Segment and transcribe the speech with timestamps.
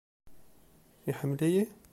[1.09, 1.65] Iḥemmel-iyi?